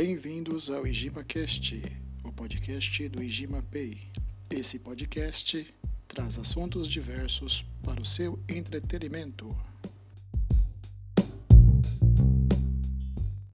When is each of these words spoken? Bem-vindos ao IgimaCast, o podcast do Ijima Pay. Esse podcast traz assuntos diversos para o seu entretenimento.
Bem-vindos 0.00 0.70
ao 0.70 0.86
IgimaCast, 0.86 1.82
o 2.22 2.30
podcast 2.30 3.08
do 3.08 3.20
Ijima 3.20 3.64
Pay. 3.64 3.98
Esse 4.48 4.78
podcast 4.78 5.74
traz 6.06 6.38
assuntos 6.38 6.86
diversos 6.86 7.64
para 7.82 8.00
o 8.00 8.06
seu 8.06 8.38
entretenimento. 8.48 9.56